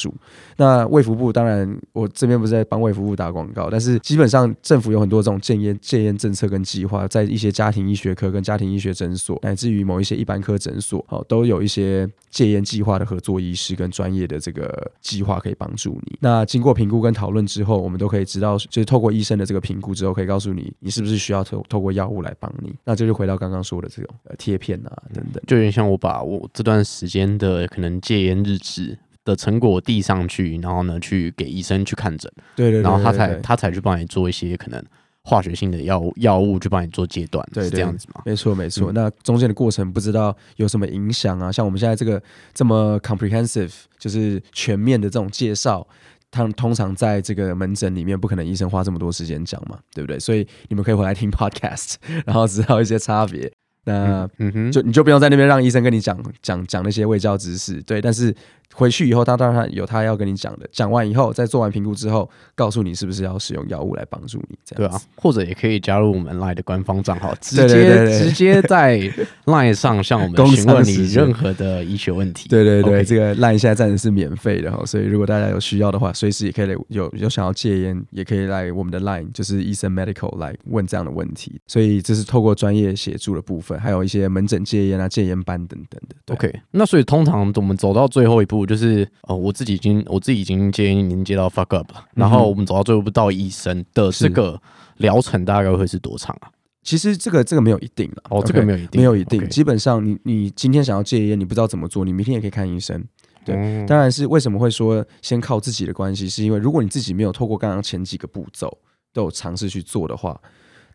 [0.58, 16.18] 那卫福部当然，我这边不是在帮卫福部打广告，但是基本上政府有很多这种戒烟戒烟政策跟计划，在一些家庭医学科跟家庭医学诊所，乃至于某一些一般科诊所，哦，都有一些戒烟计划的合作医师跟专业的这个计划可以帮助你。
[16.20, 22.74] 那经过评估跟讨论之后，我们都可以知道，就是透过医生的这个评估之后，可以告诉你你是不是需要透透过药物来帮你。
[22.84, 25.44] 那这就回到刚刚说的这种呃贴片啊等等。
[25.46, 34.84] 就有点像我把我这段时间的可能戒烟日志的成果递上去，然后呢去给医生去看诊，对对对然后他才他才去帮你做一些可能
[35.24, 38.22] 化学性的药物药物去帮你做戒断，是对对这样子嘛？
[38.26, 38.92] 没错，没错。
[38.92, 41.52] 嗯那中间的过程不知道有什么影响啊？
[41.52, 42.22] 像我们现在这个
[42.54, 45.86] 这么 comprehensive，就是全面的这种介绍，
[46.32, 50.18] 他通常在这个门诊里面不可能医生花这么多时间讲嘛，对不对？
[50.18, 53.52] 所以你们可以回来听 podcast，然后知道一些差别。
[53.84, 58.02] 那嗯哼，就你就不用在那边让医生跟你讲讲讲那些卫教知识，对。
[58.02, 58.36] 但是
[58.74, 64.92] 回去以后，他当然有他要跟你讲的，讲完以后，在做完评估之后，告诉你是不是要使用药物来帮助你，这样。
[64.92, 69.00] 对啊，或者也可以加入我们 Line 的官方账号， 直接直接在
[69.46, 72.48] Line 上向我们 询问你任何的医学问题。
[72.50, 81.60] 对对对这个 Line 现在暂时是免费的哈，所以如果大家有需要的话，随时也可以来有有想要戒烟，也可以来我们的 Line，就是医生 Medical 来问这样的问题。
[81.66, 86.16] 所以这是透过专业协助的部分，还有一些门诊戒烟啊、戒烟班等等的。
[86.26, 94.60] 对 OK，那所以通常我们走到最后一步，就是哦，我自己已经我自己已经戒烟已经戒到 fuck up 了，然后我们走到最后一步到医生的这个
[94.98, 96.50] 疗程大概会是多长啊？
[96.84, 98.42] 其实这个这个没有一定了，哦？
[98.46, 99.48] 这个没有一定没有一定。
[99.50, 103.04] 基本上你你今天想要戒烟，你不知道怎么做，你明天也可以看医生。
[103.44, 108.78] 对嗯当然是为什么会说先靠自己的关系，是因为如果你自己没有透过刚刚前几个步骤
[109.14, 110.40] 都有尝试去做的话，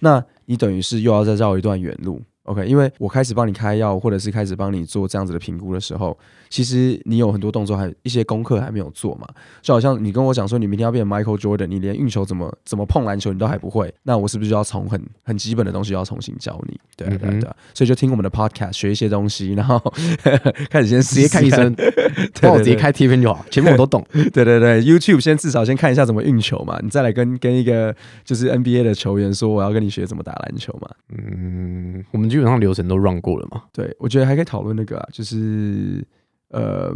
[0.00, 2.20] 那你等于是又要再绕一段远路。
[2.44, 6.16] OK，因为我开始帮你开药，或者是开始帮你做这样子的评估的时候，
[6.48, 9.28] 其实你有很多动作还一些功课还没有做嘛。
[9.60, 16.80] 就好像你跟我讲说你明天要变 Michael Jordan，你连运球怎么怎么碰篮球你都还不会，那我是不是就要从很很基本的东西要重新教你？
[16.96, 17.54] 对啊，对对啊。
[17.72, 19.78] 所以就听我们的 Podcast 学一些东西，然后
[20.68, 21.72] 开始先直接看医生，
[22.42, 24.04] 帮我直接开贴片就好，前面我都懂。
[24.32, 30.88] 对对对，YouTube 先至少先看一下怎么运球嘛，你再来跟跟一个就是 NBA 的球员说我要跟你学怎么打篮球嘛。
[31.10, 33.64] 嗯，我们基本上流程都 run 过了嘛。
[33.72, 36.02] 对，我觉得还可以讨论那个啊，就是
[36.48, 36.90] 呃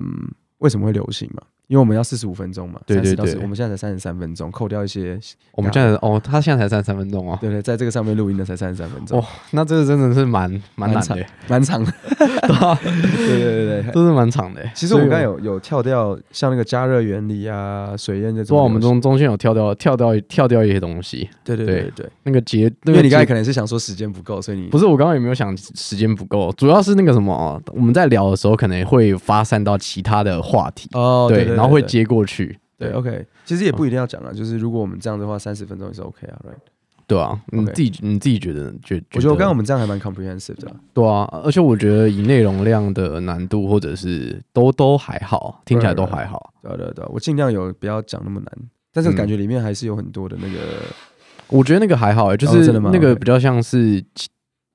[0.59, 1.43] 为什么会流行嘛？
[1.69, 3.37] 因为我们要四十五分钟嘛对对对。
[3.43, 5.19] 我们现在才三十三分钟，扣掉一些，
[5.53, 11.93] 我们现在哦，他现在才三十三分钟哦，对对，在这个上面录音的才三十三分钟，哇，那这个真的是蛮蛮长的， 蛮长的。
[12.17, 13.93] 对对对对。
[13.93, 14.63] 都是蛮长的。
[14.75, 15.27] 其实我们刚有。
[15.27, 36.59] 有有跳掉像那个加热原理啊、水烟这种，哇我们中中间有跳掉跳掉跳掉一些东西，对对对对对，那个节，因为你刚才可能是想说时间不够，所以你不是我刚刚有没有想时间不够，主要是那个什么哦，我们在聊的时候可能会发散到其他的话题，哦对，然后会接过去，对对，OK，其实也不一定要讲啊，就是如果我们这样的话，三十分钟也是 OK 啊，right？
[37.09, 46.53] 对啊，你自己你自己觉得觉我觉得刚刚我们这样还蛮 comprehensive 的啊、对啊，而且我觉得以内容量的难度或者是都都还好，听起来都还好。
[46.63, 46.87] 对啊对。
[46.87, 48.53] 啊对啊，我尽量有不要讲那么难，
[48.93, 50.59] 但是嗯感觉里面还是有很多的那个，
[51.47, 54.03] 我觉得那个还好、欸，就是那个比较像是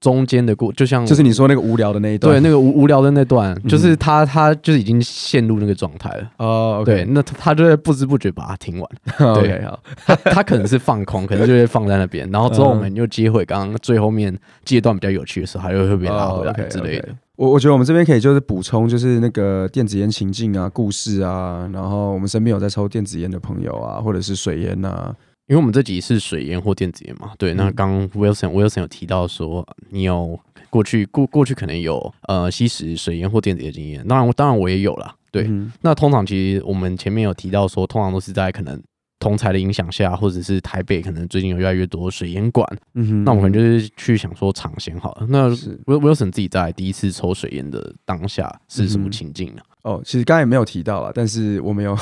[0.01, 6.29] 中间的过，就像就是你说那个无聊的那一段，对那个无无聊的那段，嗯就是他他就是已经陷入那个状态了。
[6.37, 8.89] 哦对那他他就会不知不觉把它听完。
[9.35, 14.35] 对好，他他可能是放空，可能就会放在那边，然后之后我们又接回刚刚最后面
[14.65, 17.09] 阶段比较有趣的时候，他又会被拉回来之类的。
[17.35, 25.15] 我我觉得我们这边可以就是补充，就是那个电子烟情境啊、故事啊，然后我们身边有在抽电子烟的朋友啊，或者是水烟啊，
[25.51, 27.53] 因为我们这集是水烟或电子烟嘛，对。
[27.55, 35.13] 那嗯刚 Wilson Wilson 有提到说，你有过去过过去可能有呃吸食水烟或电子烟的经验，当然当然我也有啦。
[35.29, 38.81] 对，嗯那通常其实我们前面有提到说，通常都是在可能
[39.21, 45.27] 同才的影响下，或者是台北可能最近有越来越多水烟馆，嗯哼，那我们可能就是去想说尝鲜好了。
[45.29, 49.62] 那是 Wil- Wilson 自己在第一次抽水烟的当下是什么嗯情境呢？
[49.84, 51.97] 哦，其实刚才也没有提到了，但是我们有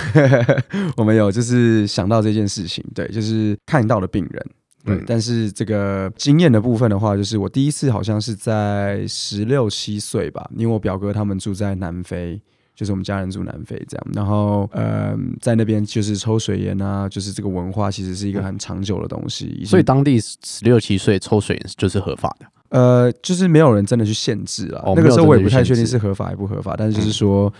[0.97, 4.45] 我们有就是想到这件事情，对，就是看到的病人。
[4.85, 12.41] 对，嗯但是这个经验的部分的话，就是我第一次好像是在十六七岁吧，因为我表哥他们住在南非，
[12.79, 22.45] 就是我们家人住南非这样，然后呃，在那边就是抽水烟啊，就是这个文化其实是一个很长久的东西，所以当地十六七岁抽水烟就是合法的。
[22.69, 24.83] 呃，就是没有人真的去限制啊。
[24.85, 27.53] 哦那个时候我也不太确定是合法还不合法，但是就是说，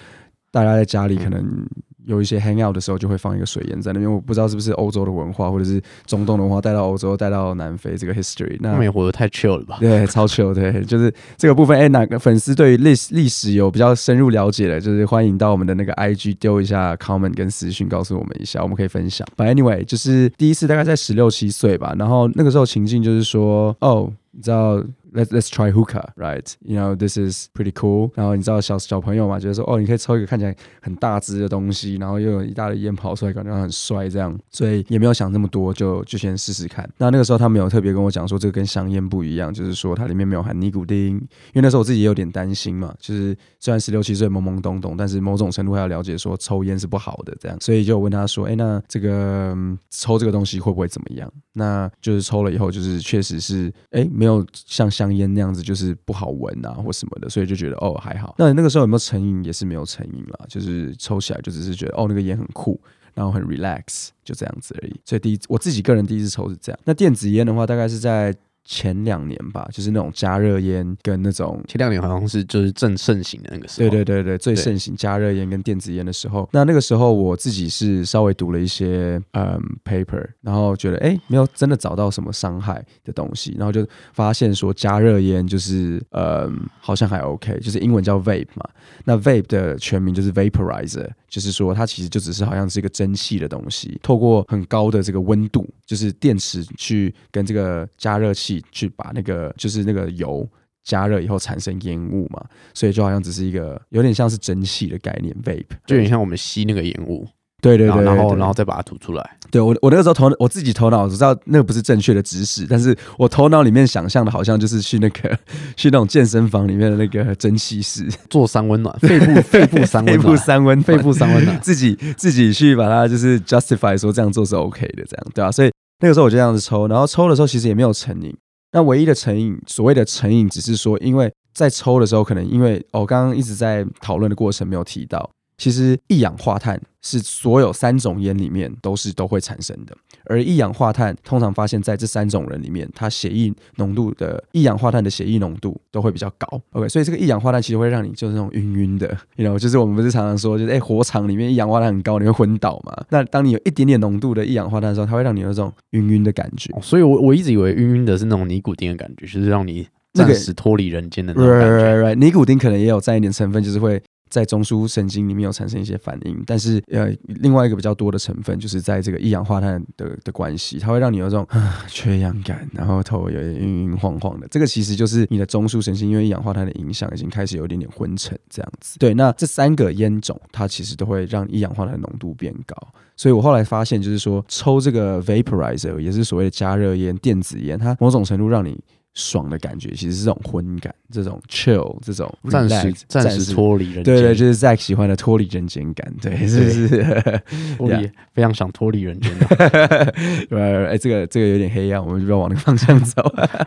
[0.52, 1.68] 大家在家里可能
[2.10, 4.12] 有一些 hang out 的时候，就会放一个水烟在那边。
[4.12, 8.72] 我不知道是不是欧洲的文化，或者是中东的文化带到欧洲，带到南非这个 history 那。
[8.72, 9.78] 他们也活得太 chill 了吧？
[9.80, 11.80] 对，超 chill，对， 就是这个部分。
[11.80, 19.28] 哎，哪个粉丝对于历史历史有比较深入了解的，就是欢迎到我们的那个 IG 丢一下 comment 跟私讯，告诉我们一下，我们可以分享。
[19.38, 24.84] But anyway，就是第一次大概在十六七岁吧，然后那个时候情境就是说，哦，你知道。
[25.14, 26.56] Let's let's try hookah, right?
[26.62, 28.12] You know this is pretty cool.
[28.16, 36.90] 然后你知道小小朋友嘛，觉得说哦，你可以抽一个看起来很大只的东西，然后又有一大堆烟跑出来，感觉很帅这样，所以也没有想那么多，就就先试试看。
[36.98, 49.56] 那那个时候他没有特别跟我讲说，这个跟香烟不一样，就是说它里面没有含尼古丁，因为那时候我自己也有点担心嘛，就是虽然十六七岁懵懵懂懂，但是某种程度还要了解说抽烟是不好的这样，所以就问他说，哎，那这个、
[49.90, 51.32] 抽这个东西会不会怎么样？
[51.54, 58.36] 那就是抽了以后，就是确实是哎没有像香烟那样子就是不好闻啊或什么的，所以就觉得哦还好。
[58.38, 62.80] 那那个时候有没有成瘾也是没有成瘾啦，就是抽起来就只是觉得哦那个烟很酷。
[63.16, 64.96] 然后很 relax，就这样子而已。
[65.04, 66.80] 所以第一，我自己个人第一次抽是这样。
[66.86, 68.34] 那电子烟的话，大概是在
[68.66, 73.90] 前两年吧，就是那种加热烟跟那种前两年好像是就是正盛行的那个时候。
[73.90, 88.70] 对对对对，最盛行加热烟跟电子烟的时候，那那个时候我自己是稍微读了一些嗯 paper，然后觉得哎没有真的找到什么伤害的东西，然后就发现说加热烟就是嗯好像还 OK，就是英文叫 vape 嘛，
[89.06, 100.48] 那 vape 的全名就是 vaporizer，就是说它其实就只是好像是一个蒸汽的东西，透过很高的这个温度，就是电池去跟这个加热器去把那个就是那个油。
[100.86, 107.28] 加热以后产生烟雾嘛，所以就好像只是一个有点像是蒸汽的概念，vape，就有点像我们吸那个烟雾，
[107.62, 109.38] 对对对，然后然后再把它吐出来。
[109.52, 115.38] 对我我那个时候头我自己头脑我知道那个不是正确的知识，但是我头脑里面想象的好像就是去那个
[115.76, 121.60] 去那种健身房里面的那个蒸汽室，做三温暖，肺部肺部三肺部温暖，三 温肺部三温暖。
[121.62, 128.36] 自己自己去把它就是 justify 说这样做是 OK 的，这样对吧、所以那个时候我就这样子抽，然后抽的时候其实也没有成瘾。
[128.72, 139.96] 那唯一的成瘾，所谓的成瘾，只是说因为在抽的时候，可能因为我、哦、刚刚一直在讨论的过程没有提到，其实一氧化碳是所有三种烟里面都是都会产生的，
[140.26, 146.62] 而一氧化碳通常发现在这三种人里面，它血液浓度的一氧化碳的血液浓度都会比较高。
[146.72, 152.96] OK，所以这个一氧化碳其实会让你就是那种晕晕的，you know，就是我们不是常常说，就是哎、火场里面一氧化碳很高，你会昏倒嘛？
[153.10, 156.72] 那当你有一点点浓度的一氧化碳的时候，它会让你有这种晕晕的感觉。
[156.74, 161.68] 哦所以我我一直以为晕晕的是那种尼古丁的感觉，就是让你那个暂时脱离人间的那种感觉。
[161.68, 162.16] right, right.
[162.16, 166.44] 尼古丁可能也有占一点成分，就是会在中枢神经里面有产生一些反应。
[166.46, 171.48] 但是呃，另外一个比较多的成分就是在这个一氧化碳的的关系，它会让你有这种
[171.88, 174.48] 缺氧感，然后头有点晕晕晃晃的。
[174.50, 178.98] 这个其实就是你的中枢神经因为一氧化碳的影响，已经开始有一点点昏沉这样子。
[179.00, 182.76] 对，那这三个烟种它其实都会让一氧化碳浓度变高。
[183.16, 188.80] 所以我后来发现，就是说抽这个 vaporizer 也是所谓的加热烟、电子烟，它某种程度让你
[189.20, 197.42] 爽的感觉，其实是这种昏感，这种 chill，这种暂时暂时脱离人间，对对，就是 Zack 喜欢的脱离人间感，对，是不是？
[197.78, 199.32] 脱离 Yeah 非常想脱离人间
[200.88, 203.22] 哎，这个这个有点黑暗，我们就不要往那个方向走。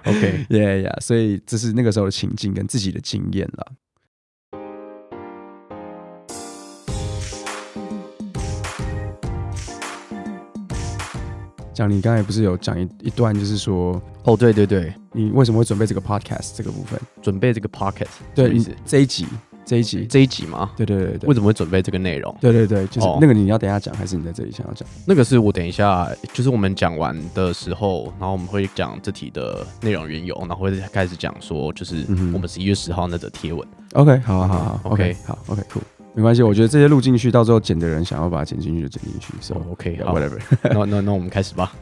[0.04, 3.66] OK，yeah yeah，所以这是那个时候的情境跟自己的经验了。
[11.74, 16.98] 讲你刚才不是有讲一一段，就是说哦，对对对，你为什么会准备这个 podcast 这个部分？
[17.20, 19.26] 准备这个 podcast，对，这一集
[19.64, 20.72] 这一集，这一集吗？
[20.76, 22.34] 对对对对为什么会准备这个内容？
[22.40, 24.86] 对对对，就是哦那个你要等一下讲，还是你在这里想要讲？
[25.06, 32.04] 那个是我等一下，就是我们讲完的时候，然后我们会讲这题的内容缘由，然后会开始讲说，就是
[32.34, 33.66] 我们十一月十号那则贴文。
[33.92, 35.82] OK，好好好好 OK，OK，好，OK，cool，
[36.14, 40.38] 没关系，我觉得这些录进去，到最后剪的人想要把它剪进去就剪进去，so 哦 OK，好 whatever。
[40.64, 41.72] 那那那我们开始吧。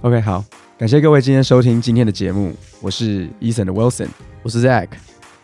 [0.00, 0.44] OK，好，
[0.78, 4.06] 感谢各位今天收听今天的节目，我是 Eason 的 Wilson。
[4.44, 4.86] 我是 Zack，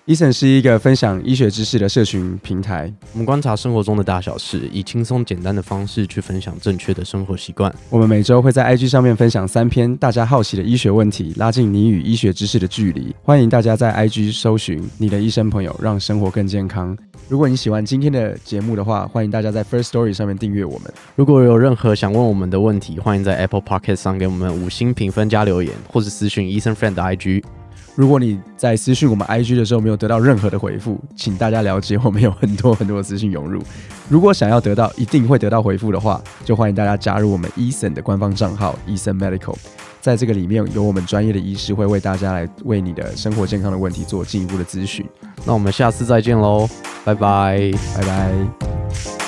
[0.07, 7.75] Eason 是一个分享医学知识的社群平台，我们观察生活中的大小事，以轻松简单的方式去分享正确的生活习惯。
[7.89, 13.17] 我们每周会在 IG 上面分享三篇大家好奇的医学问题，拉近你与医学知识的距离。
[13.23, 16.95] 欢迎大家在 IG 搜寻你的医生朋友，让生活更健康。
[17.27, 20.93] 如果你喜欢今天的节目的话，欢迎大家在 First Story 上面订阅我们。
[21.17, 27.43] 如果有任何想问我们的问题，欢迎在 Apple Podcast 上给我们五星评分加留言，或是私讯医生 friend 的 IG。
[27.95, 33.63] 如果你在私讯我们 IG 的时候没有得到任何的回复，请大家了解我们有很多很多的私讯涌入。
[34.09, 39.57] 如果想要得到一定会得到回复的话，就欢迎大家加入我们 Eason 的官方账号 Eason Medical，
[40.01, 45.07] 在这个里面有我们专业的医师会为大家来为你的生活健康的问题做进一步的咨询。
[45.47, 46.69] 那我们下次再见喽，
[47.05, 47.71] 拜拜。
[47.97, 49.24] 拜拜。